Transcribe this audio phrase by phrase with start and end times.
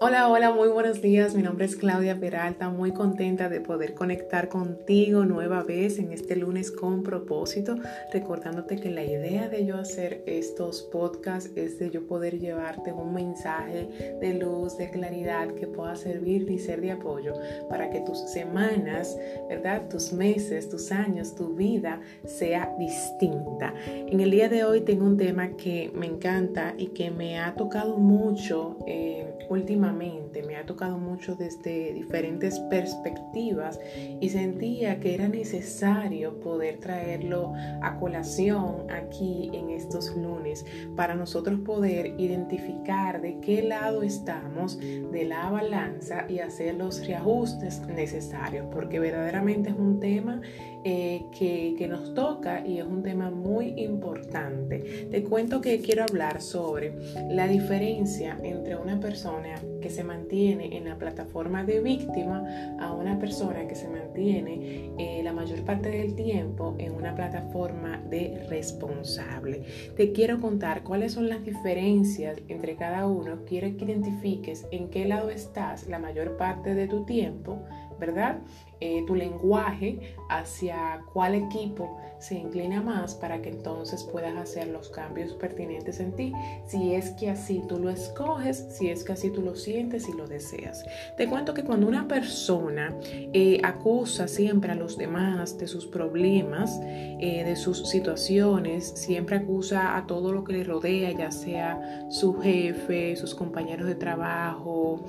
[0.00, 1.34] Hola, hola, muy buenos días.
[1.34, 6.36] Mi nombre es Claudia Peralta, muy contenta de poder conectar contigo nueva vez en este
[6.36, 7.74] lunes con propósito,
[8.12, 13.12] recordándote que la idea de yo hacer estos podcasts es de yo poder llevarte un
[13.12, 17.34] mensaje de luz, de claridad que pueda servir y ser de apoyo
[17.68, 19.18] para que tus semanas,
[19.48, 19.88] ¿verdad?
[19.88, 23.74] Tus meses, tus años, tu vida sea distinta.
[23.84, 27.56] En el día de hoy tengo un tema que me encanta y que me ha
[27.56, 33.78] tocado mucho eh, últimamente me ha tocado mucho desde diferentes perspectivas
[34.20, 37.52] y sentía que era necesario poder traerlo
[37.82, 40.64] a colación aquí en estos lunes
[40.96, 47.80] para nosotros poder identificar de qué lado estamos de la balanza y hacer los reajustes
[47.86, 50.40] necesarios, porque verdaderamente es un tema
[50.84, 55.08] eh, que, nos toca y es un tema muy importante.
[55.10, 56.92] Te cuento que quiero hablar sobre
[57.30, 63.18] la diferencia entre una persona que se mantiene en la plataforma de víctima a una
[63.18, 69.62] persona que se mantiene eh, la mayor parte del tiempo en una plataforma de responsable.
[69.96, 73.44] Te quiero contar cuáles son las diferencias entre cada uno.
[73.46, 77.62] Quiero que identifiques en qué lado estás la mayor parte de tu tiempo
[77.98, 78.38] ¿verdad?
[78.80, 84.88] Eh, tu lenguaje hacia cuál equipo se inclina más para que entonces puedas hacer los
[84.88, 86.32] cambios pertinentes en ti,
[86.64, 90.12] si es que así tú lo escoges, si es que así tú lo sientes y
[90.12, 90.84] lo deseas.
[91.16, 96.78] Te cuento que cuando una persona eh, acusa siempre a los demás de sus problemas,
[96.82, 102.34] eh, de sus situaciones, siempre acusa a todo lo que le rodea, ya sea su
[102.34, 105.04] jefe, sus compañeros de trabajo,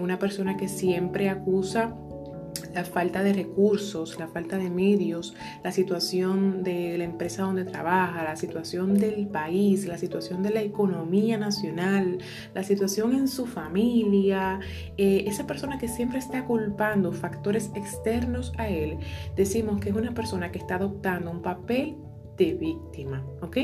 [0.00, 1.96] una persona que siempre acusa
[2.74, 8.24] la falta de recursos, la falta de medios, la situación de la empresa donde trabaja,
[8.24, 12.18] la situación del país, la situación de la economía nacional,
[12.54, 14.60] la situación en su familia,
[14.96, 18.98] eh, esa persona que siempre está culpando factores externos a él,
[19.36, 21.96] decimos que es una persona que está adoptando un papel
[22.38, 23.58] de víctima, ¿ok?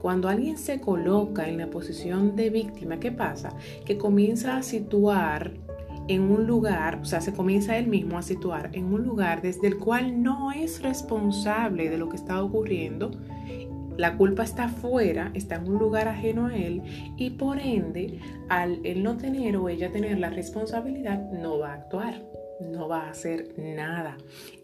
[0.00, 3.50] Cuando alguien se coloca en la posición de víctima, ¿qué pasa?
[3.84, 5.54] Que comienza a situar
[6.08, 9.68] en un lugar, o sea, se comienza él mismo a situar en un lugar desde
[9.68, 13.12] el cual no es responsable de lo que está ocurriendo.
[13.96, 16.82] La culpa está afuera, está en un lugar ajeno a él
[17.16, 18.18] y por ende,
[18.48, 23.06] al él no tener o ella tener la responsabilidad, no va a actuar no va
[23.06, 24.16] a hacer nada.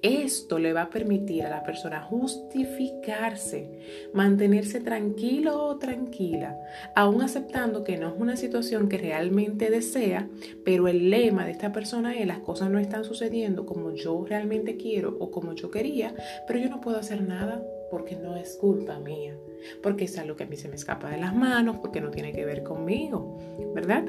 [0.03, 6.57] Esto le va a permitir a la persona justificarse, mantenerse tranquilo o tranquila,
[6.95, 10.29] aún aceptando que no es una situación que realmente desea,
[10.65, 14.77] pero el lema de esta persona es las cosas no están sucediendo como yo realmente
[14.77, 16.15] quiero o como yo quería,
[16.47, 19.37] pero yo no puedo hacer nada porque no es culpa mía,
[19.83, 22.33] porque es algo que a mí se me escapa de las manos, porque no tiene
[22.33, 23.39] que ver conmigo,
[23.75, 24.05] ¿verdad?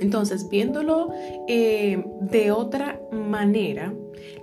[0.00, 1.10] Entonces, viéndolo
[1.48, 3.94] eh, de otra manera,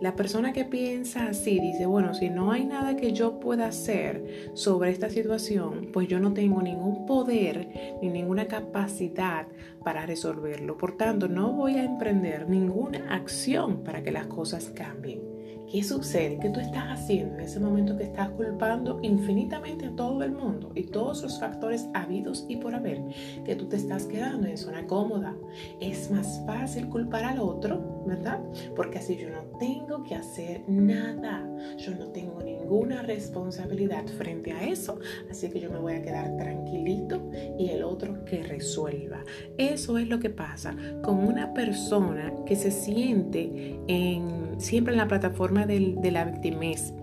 [0.02, 4.52] la persona que piensa así dice, bueno, si no hay nada que yo pueda hacer
[4.54, 9.48] sobre esta situación, pues yo no tengo ningún poder ni ninguna capacidad
[9.84, 10.78] para resolverlo.
[10.78, 15.39] Por tanto, no voy a emprender ninguna acción para que las cosas cambien.
[15.70, 16.40] ¿Qué sucede?
[16.40, 20.72] ¿Qué tú estás haciendo en ese momento que estás culpando infinitamente a todo el mundo
[20.74, 23.04] y todos los factores habidos y por haber?
[23.46, 25.36] Que tú te estás quedando en zona cómoda.
[25.80, 28.40] Es más fácil culpar al otro, ¿verdad?
[28.76, 31.48] Porque así yo no tengo que hacer nada.
[31.78, 35.00] Yo no tengo ninguna responsabilidad frente a eso.
[35.30, 39.24] Así que yo me voy a quedar tranquilito y el otro que resuelva.
[39.58, 45.08] Eso es lo que pasa con una persona que se siente en, siempre en la
[45.08, 46.94] plataforma de la victimez,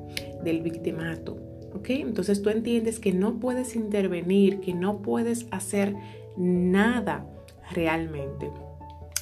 [0.45, 1.37] del victimato.
[1.75, 1.91] ¿ok?
[1.91, 5.97] Entonces tú entiendes que no puedes intervenir, que no puedes hacer
[6.37, 7.27] nada
[7.73, 8.53] realmente.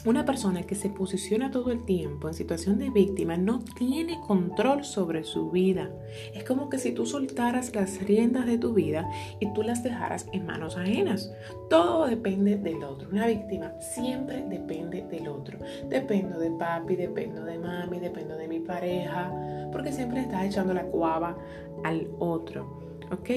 [0.06, 4.84] Una persona que se posiciona todo el tiempo en situación de víctima no tiene control
[4.84, 5.90] sobre su vida.
[6.34, 9.08] Es como que si tú soltaras las riendas de tu vida
[9.40, 11.32] y tú las dejaras en manos ajenas.
[11.70, 13.08] Todo depende del otro.
[13.10, 15.58] Una víctima siempre depende del otro.
[15.88, 19.32] Dependo de papi, dependo de mami, dependo de mi pareja,
[19.72, 21.34] porque siempre estás echando la cuava
[21.82, 22.83] al otro.
[23.14, 23.30] ¿Ok?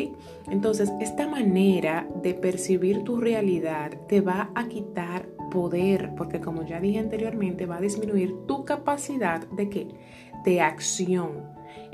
[0.50, 6.80] Entonces, esta manera de percibir tu realidad te va a quitar poder, porque como ya
[6.80, 9.88] dije anteriormente, va a disminuir tu capacidad de qué?
[10.44, 11.44] De acción.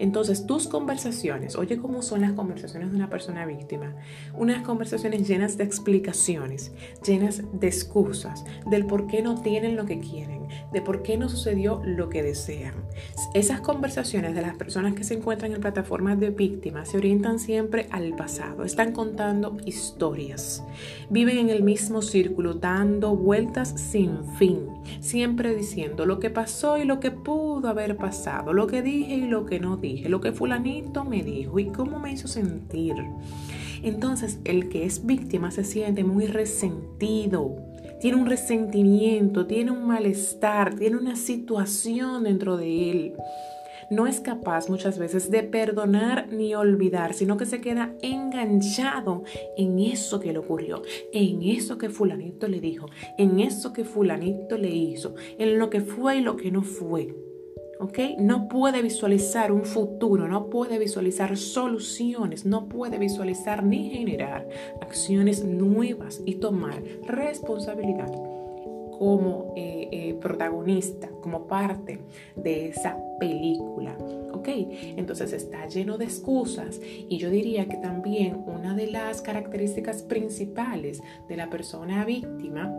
[0.03, 3.95] Entonces, tus conversaciones, oye cómo son las conversaciones de una persona víctima,
[4.37, 6.73] unas conversaciones llenas de explicaciones,
[7.07, 11.29] llenas de excusas, del por qué no tienen lo que quieren, de por qué no
[11.29, 12.73] sucedió lo que desean.
[13.33, 17.87] Esas conversaciones de las personas que se encuentran en plataformas de víctimas se orientan siempre
[17.89, 20.65] al pasado, están contando historias,
[21.09, 24.67] viven en el mismo círculo, dando vueltas sin fin,
[24.99, 29.27] siempre diciendo lo que pasó y lo que pudo haber pasado, lo que dije y
[29.27, 32.95] lo que no dije, lo que fulanito me dijo y cómo me hizo sentir.
[33.81, 37.57] Entonces el que es víctima se siente muy resentido,
[37.99, 43.13] tiene un resentimiento, tiene un malestar, tiene una situación dentro de él.
[43.89, 49.23] No es capaz muchas veces de perdonar ni olvidar, sino que se queda enganchado
[49.57, 50.81] en eso que le ocurrió,
[51.11, 52.87] en eso que fulanito le dijo,
[53.17, 57.13] en eso que fulanito le hizo, en lo que fue y lo que no fue.
[58.17, 64.47] No puede visualizar un futuro, no puede visualizar soluciones, no puede visualizar ni generar
[64.81, 68.11] acciones nuevas y tomar responsabilidad
[68.97, 71.99] como eh, eh, protagonista, como parte
[72.35, 73.97] de esa película.
[74.31, 74.47] ¿Ok?
[74.47, 81.01] Entonces está lleno de excusas y yo diría que también una de las características principales
[81.27, 82.71] de la persona víctima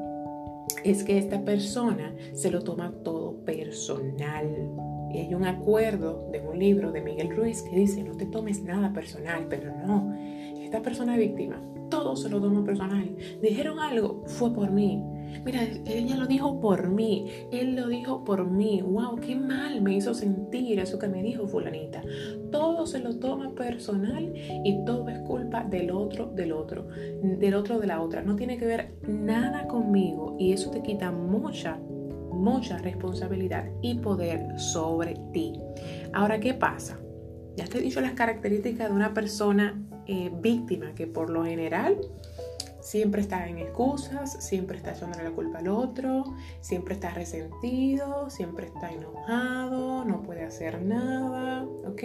[0.84, 4.70] es que esta persona se lo toma todo personal.
[5.12, 8.62] Y hay un acuerdo de un libro de Miguel Ruiz que dice, no te tomes
[8.62, 10.14] nada personal, pero no,
[10.60, 13.16] esta persona víctima, todo se lo toma personal.
[13.40, 15.02] Dijeron algo, fue por mí.
[15.44, 18.82] Mira, ella lo dijo por mí, él lo dijo por mí.
[18.82, 22.02] Wow, qué mal me hizo sentir eso que me dijo fulanita.
[22.50, 26.86] Todo se lo toma personal y todo es culpa del otro, del otro,
[27.22, 28.22] del otro, de la otra.
[28.22, 31.78] No tiene que ver nada conmigo y eso te quita mucha
[32.34, 35.52] mucha responsabilidad y poder sobre ti.
[36.12, 36.98] Ahora, ¿qué pasa?
[37.56, 41.96] Ya te he dicho las características de una persona eh, víctima que por lo general
[42.84, 46.24] siempre está en excusas, siempre está echándole la culpa al otro,
[46.60, 52.02] siempre está resentido, siempre está enojado, no puede hacer nada, ¿ok?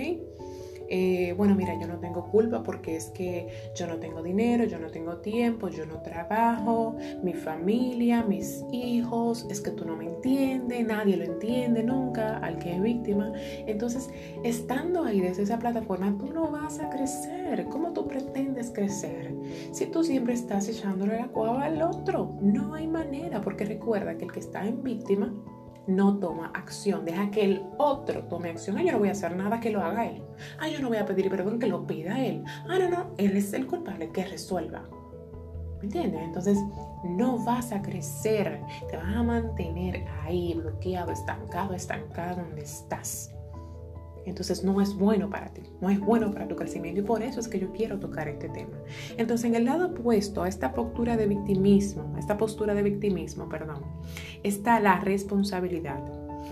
[0.89, 4.79] Eh, bueno, mira, yo no tengo culpa porque es que yo no tengo dinero, yo
[4.79, 10.05] no tengo tiempo, yo no trabajo, mi familia, mis hijos, es que tú no me
[10.05, 13.31] entiendes, nadie lo entiende nunca al que es víctima.
[13.67, 14.09] Entonces,
[14.43, 17.67] estando ahí desde esa plataforma, tú no vas a crecer.
[17.69, 19.33] ¿Cómo tú pretendes crecer?
[19.71, 24.25] Si tú siempre estás echándole la cuava al otro, no hay manera, porque recuerda que
[24.25, 25.33] el que está en víctima,
[25.89, 28.77] no toma acción, deja que el otro tome acción.
[28.77, 30.23] Ah, yo no voy a hacer nada que lo haga él.
[30.59, 32.43] Ah, yo no voy a pedir perdón que lo pida él.
[32.67, 34.83] Ah, no, no, él es el culpable que resuelva.
[35.79, 36.21] ¿Me entiendes?
[36.21, 36.57] Entonces,
[37.03, 43.33] no vas a crecer, te vas a mantener ahí bloqueado, estancado, estancado donde estás.
[44.29, 47.39] Entonces no es bueno para ti, no es bueno para tu crecimiento y por eso
[47.39, 48.77] es que yo quiero tocar este tema.
[49.17, 53.81] Entonces en el lado opuesto a esta postura de victimismo, esta postura de victimismo, perdón,
[54.43, 56.03] está la responsabilidad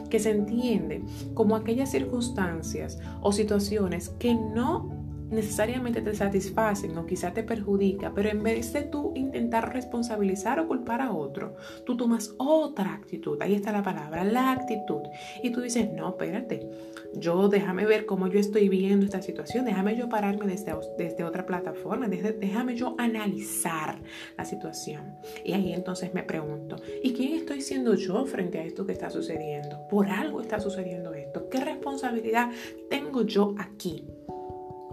[0.10, 1.04] que se entiende
[1.34, 8.30] como aquellas circunstancias o situaciones que no necesariamente te satisfacen o quizá te perjudica, pero
[8.30, 13.42] en vez de tú intentar responsabilizar o culpar a otro, tú tomas otra actitud.
[13.42, 15.02] Ahí está la palabra, la actitud.
[15.44, 16.70] Y tú dices, no, espérate,
[17.14, 21.46] yo déjame ver cómo yo estoy viendo esta situación, déjame yo pararme desde, desde otra
[21.46, 24.02] plataforma, déjame yo analizar
[24.38, 25.16] la situación.
[25.44, 29.10] Y ahí entonces me pregunto, ¿y quién estoy siendo yo frente a esto que está
[29.10, 29.88] sucediendo?
[29.90, 31.50] Por algo está sucediendo esto.
[31.50, 32.52] ¿Qué responsabilidad
[32.90, 34.06] tengo yo aquí?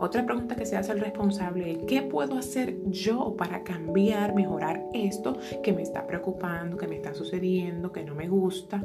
[0.05, 4.85] Otra pregunta que se hace el responsable es, ¿qué puedo hacer yo para cambiar, mejorar
[4.93, 8.85] esto que me está preocupando, que me está sucediendo, que no me gusta?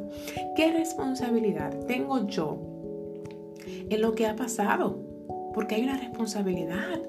[0.55, 2.61] ¿Qué responsabilidad tengo yo
[3.67, 5.08] en lo que ha pasado?
[5.59, 7.01] Porque hay una responsabilidad.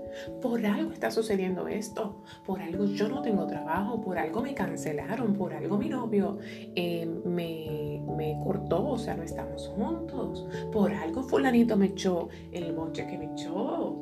[0.43, 2.25] Por algo está sucediendo esto.
[2.45, 4.01] Por algo yo no tengo trabajo.
[4.01, 5.35] Por algo me cancelaron.
[5.35, 6.37] Por algo mi novio
[6.75, 8.89] eh, me, me, cortó.
[8.89, 10.49] O sea, no estamos juntos.
[10.73, 13.97] Por algo fulanito me echó el monche que me echó.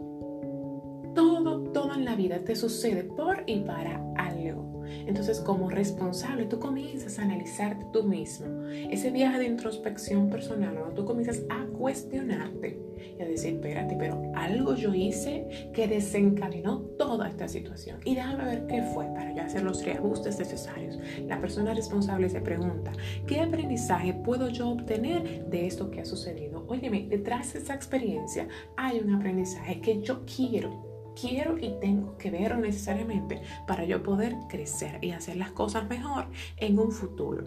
[1.99, 4.85] En la vida te sucede por y para algo.
[4.87, 8.47] Entonces, como responsable, tú comienzas a analizarte tú mismo.
[8.69, 10.95] Ese viaje de introspección personal, ¿no?
[10.95, 12.81] tú comienzas a cuestionarte
[13.19, 17.99] y a decir, espérate, pero algo yo hice que desencadenó toda esta situación.
[18.05, 21.01] Y déjame ver qué fue para yo hacer los reajustes necesarios.
[21.27, 22.93] La persona responsable se pregunta,
[23.27, 26.65] ¿qué aprendizaje puedo yo obtener de esto que ha sucedido?
[26.69, 30.89] Óyeme, detrás de esa experiencia hay un aprendizaje que yo quiero
[31.21, 36.27] quiero y tengo que ver necesariamente para yo poder crecer y hacer las cosas mejor
[36.57, 37.45] en un futuro.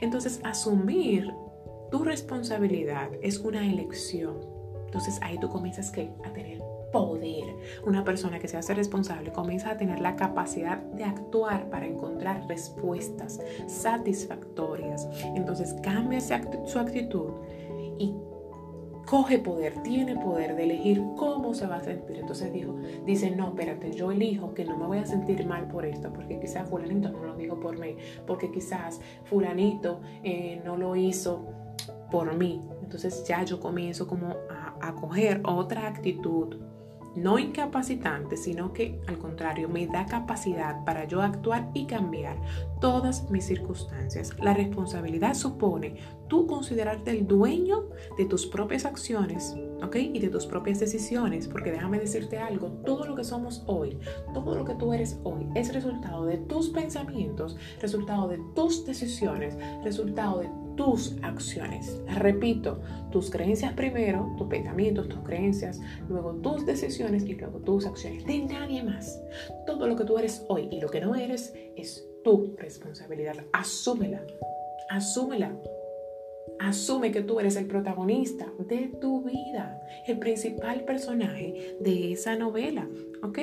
[0.00, 1.32] Entonces, asumir
[1.90, 4.36] tu responsabilidad es una elección.
[4.86, 7.54] Entonces ahí tú comienzas a tener poder.
[7.86, 12.46] Una persona que se hace responsable comienza a tener la capacidad de actuar para encontrar
[12.48, 15.06] respuestas satisfactorias.
[15.34, 17.32] Entonces cambia su actitud
[17.98, 18.14] y
[19.06, 22.18] coge poder, tiene poder de elegir cómo se va a sentir.
[22.18, 25.84] Entonces dijo, dice, no, espérate, yo elijo que no me voy a sentir mal por
[25.84, 30.96] esto, porque quizás fulanito no lo dijo por mí, porque quizás fulanito eh, no lo
[30.96, 31.46] hizo
[32.10, 32.62] por mí.
[32.82, 36.56] Entonces ya yo comienzo como a, a coger otra actitud
[37.14, 42.40] no incapacitante, sino que al contrario me da capacidad para yo actuar y cambiar
[42.80, 44.32] todas mis circunstancias.
[44.40, 45.96] La responsabilidad supone
[46.28, 49.96] tú considerarte el dueño de tus propias acciones, ¿ok?
[49.96, 53.98] Y de tus propias decisiones, porque déjame decirte algo, todo lo que somos hoy,
[54.34, 59.56] todo lo que tú eres hoy es resultado de tus pensamientos, resultado de tus decisiones,
[59.82, 62.00] resultado de tus acciones.
[62.06, 62.80] Repito,
[63.10, 68.24] tus creencias primero, tus pensamientos, tus creencias, luego tus decisiones y luego tus acciones.
[68.24, 69.20] De nadie más.
[69.66, 73.34] Todo lo que tú eres hoy y lo que no eres es tu responsabilidad.
[73.52, 74.22] Asúmela.
[74.88, 75.52] Asúmela.
[76.58, 82.88] Asume que tú eres el protagonista de tu vida, el principal personaje de esa novela,
[83.22, 83.38] ¿ok?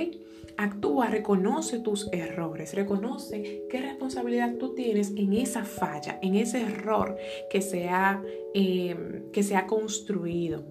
[0.58, 7.18] Actúa, reconoce tus errores, reconoce qué responsabilidad tú tienes en esa falla, en ese error
[7.50, 8.22] que se ha,
[8.54, 10.64] em, que se ha construido.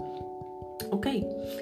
[0.90, 1.06] ¿Ok?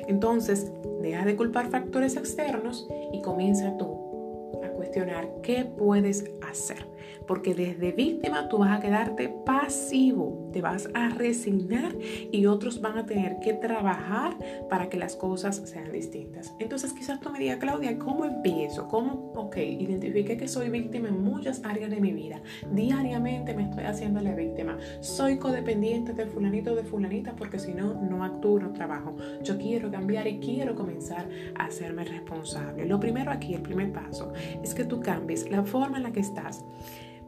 [0.07, 6.87] Entonces, deja de culpar factores externos y comienza tú a cuestionar qué puedes hacer
[7.27, 11.95] porque desde víctima tú vas a quedarte pasivo, te vas a resignar
[12.31, 14.37] y otros van a tener que trabajar
[14.69, 16.55] para que las cosas sean distintas.
[16.59, 18.89] Entonces quizás tú me digas, Claudia, ¿cómo empiezo?
[18.89, 19.33] ¿Cómo?
[19.35, 22.43] Ok, identifique que soy víctima en muchas áreas de mi vida.
[22.71, 24.77] Diariamente me estoy haciendo la víctima.
[25.01, 29.17] Soy codependiente de fulanito o de fulanita porque si no, no actúo, no trabajo.
[29.43, 32.87] Yo quiero cambiar y quiero comenzar a hacerme responsable.
[32.87, 34.33] Lo primero aquí, el primer paso,
[34.63, 36.42] es que tú cambies la forma en la que estás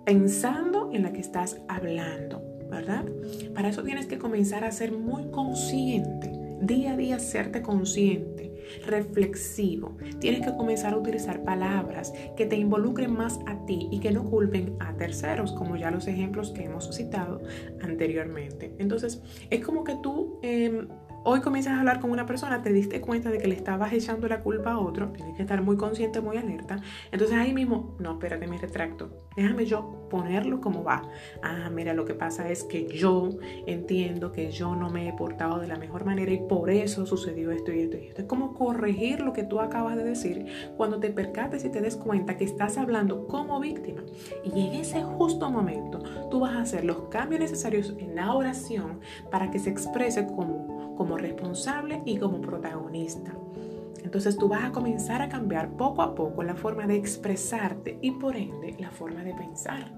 [0.04, 3.04] pensando en la que estás hablando, ¿verdad?
[3.54, 8.52] Para eso tienes que comenzar a ser muy consciente, día a día serte consciente,
[8.86, 9.96] reflexivo.
[10.20, 14.24] Tienes que comenzar a utilizar palabras que te involucren más a ti y que no
[14.24, 17.42] culpen a terceros, como ya los ejemplos que hemos citado
[17.82, 18.74] anteriormente.
[18.78, 20.38] Entonces, es como que tú...
[20.42, 20.88] Em,
[21.24, 24.28] hoy comienzas a hablar con una persona, te diste cuenta de que le estabas echando
[24.28, 26.80] la culpa a otro, tienes que estar muy consciente, muy alerta.
[27.10, 29.24] Entonces ahí mismo, no, espérate, me retracto.
[29.36, 31.02] Déjame yo ponerlo como va.
[31.42, 33.30] Ah, mira, lo que pasa es que yo
[33.66, 37.50] entiendo que yo no me he portado de la mejor manera y por eso sucedió
[37.50, 38.22] esto y esto y esto.
[38.22, 41.96] Es como corregir lo que tú acabas de decir cuando te percates y te des
[41.96, 44.02] cuenta que estás hablando como víctima.
[44.44, 45.98] Y en ese justo momento
[46.30, 49.00] tú vas a hacer los cambios necesarios en la oración
[49.30, 53.34] para que se exprese como como responsable y como protagonista.
[54.04, 58.12] Entonces tú vas a comenzar a cambiar poco a poco la forma de expresarte y
[58.12, 59.92] por ende la forma de pensar,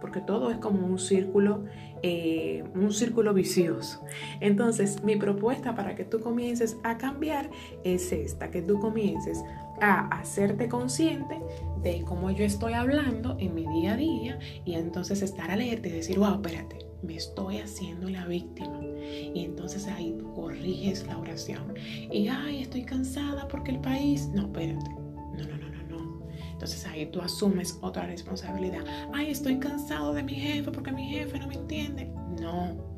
[0.00, 1.64] porque todo es como un círculo,
[2.02, 4.02] eh, un círculo vicioso.
[4.40, 7.50] Entonces mi propuesta para que tú comiences a cambiar
[7.84, 9.44] es esta, que tú comiences
[9.82, 11.38] a hacerte consciente
[11.82, 15.92] de cómo yo estoy hablando en mi día a día y entonces estar alerta y
[15.92, 21.74] decir, wow, espérate, me estoy haciendo la víctima y entonces ahí tú corriges la oración.
[22.10, 24.28] Y, ay, estoy cansada porque el país...
[24.34, 24.90] No, espérate.
[24.90, 26.26] No, no, no, no, no.
[26.52, 28.84] Entonces ahí tú asumes otra responsabilidad.
[29.12, 32.10] Ay, estoy cansado de mi jefe porque mi jefe no me entiende.
[32.40, 32.89] No,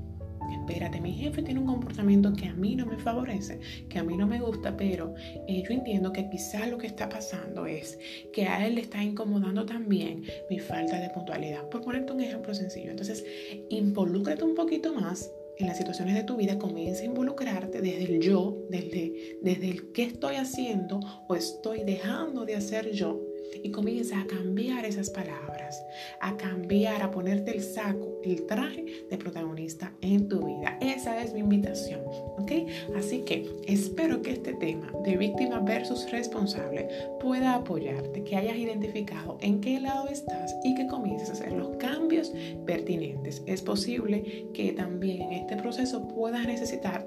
[0.53, 4.17] espérate, mi jefe tiene un comportamiento que a mí no me favorece, que a mí
[4.17, 5.15] no me gusta, pero
[5.47, 7.99] eh, yo entiendo que quizás lo que está pasando es
[8.33, 11.69] que a él le está incomodando también mi falta de puntualidad.
[11.69, 13.25] Por ponerte un ejemplo sencillo, entonces
[13.71, 18.21] involúcrate un poquito más en las situaciones de tu vida, comienza a involucrarte desde el
[18.21, 23.32] yo, desde, desde el qué estoy haciendo o estoy dejando de hacer yo
[23.63, 25.85] y comienza a cambiar esas palabras,
[26.21, 30.79] a cambiar, a ponerte el saco, el traje de protagonista en tu vida.
[30.81, 32.01] Esa es mi invitación,
[32.39, 32.53] ¿ok?
[32.97, 36.89] Así que espero que este tema de víctima versus responsable
[37.21, 41.77] pueda apoyarte, que hayas identificado en qué lado estás y que comiences a hacer los
[41.77, 42.33] cambios
[42.67, 43.43] pertinentes.
[43.47, 47.05] Es posible que también en este proceso puedas necesitar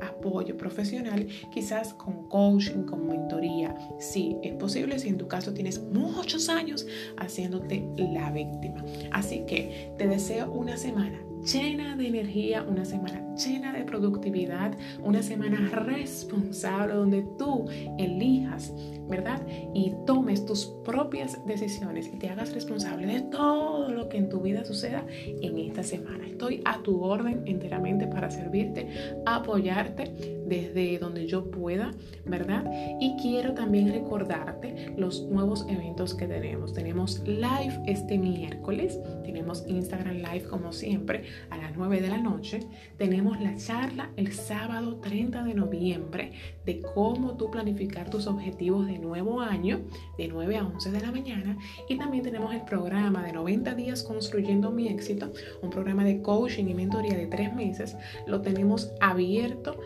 [0.57, 3.75] profesional, quizás con coaching, con mentoría.
[3.99, 6.85] Sí, es posible si en tu caso tienes muchos años
[7.17, 8.83] haciéndote la víctima.
[9.11, 15.21] Así que te deseo una semana llena de energía, una semana llena de productividad, una
[15.21, 17.65] semana responsable donde tú
[17.97, 18.73] elijas,
[19.07, 19.41] ¿verdad?
[19.73, 24.39] Y tomes tus propias decisiones y te hagas responsable de todo lo que en tu
[24.39, 26.27] vida suceda en esta semana.
[26.27, 28.87] Estoy a tu orden enteramente para servirte,
[29.25, 31.91] apoyarte desde donde yo pueda,
[32.25, 32.65] ¿verdad?
[32.99, 36.73] Y quiero también recordarte los nuevos eventos que tenemos.
[36.73, 42.59] Tenemos live este miércoles, tenemos Instagram Live como siempre a las 9 de la noche,
[42.97, 46.31] tenemos la charla el sábado 30 de noviembre
[46.65, 49.81] de cómo tú planificar tus objetivos de nuevo año
[50.17, 54.03] de 9 a 11 de la mañana y también tenemos el programa de 90 días
[54.03, 57.95] construyendo mi éxito, un programa de coaching y mentoría de tres meses.
[58.27, 59.79] Lo tenemos abierto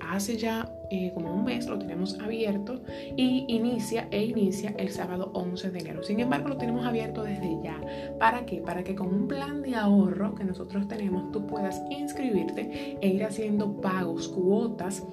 [0.00, 2.80] hace ya eh, como un mes, lo tenemos abierto
[3.16, 6.02] y inicia e inicia el sábado 11 de enero.
[6.02, 7.80] Sin embargo, lo tenemos abierto desde ya.
[8.18, 8.58] ¿Para qué?
[8.60, 13.24] Para que con un plan de ahorro que nosotros tenemos, tú puedas inscribirte e ir
[13.24, 15.04] haciendo pagos, cuotas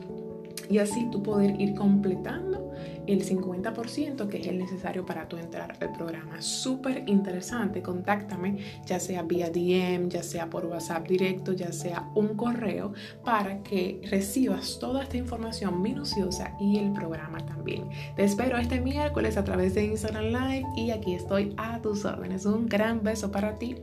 [0.69, 2.72] y así tú poder ir completando
[3.07, 6.41] el 50% que es el necesario para tú entrar al programa.
[6.41, 12.35] Súper interesante, contáctame ya sea vía DM, ya sea por WhatsApp directo, ya sea un
[12.35, 17.89] correo para que recibas toda esta información minuciosa y el programa también.
[18.15, 22.45] Te espero este miércoles a través de Instagram Live y aquí estoy a tus órdenes.
[22.45, 23.75] Un gran beso para ti.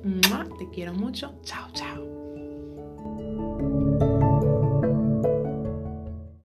[0.58, 1.34] Te quiero mucho.
[1.42, 2.19] Chao, chao.